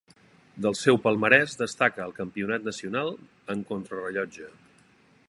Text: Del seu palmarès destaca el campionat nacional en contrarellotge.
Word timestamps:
Del 0.65 0.77
seu 0.79 0.97
palmarès 1.03 1.53
destaca 1.59 2.03
el 2.07 2.15
campionat 2.21 2.67
nacional 2.71 3.13
en 3.55 3.63
contrarellotge. 3.73 4.51